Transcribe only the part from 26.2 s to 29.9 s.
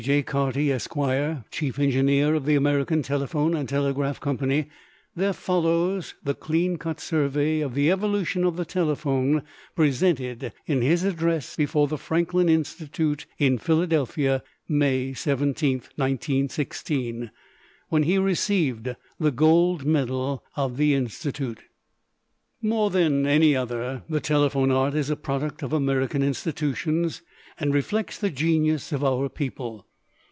institutions and reflects the genius of our people.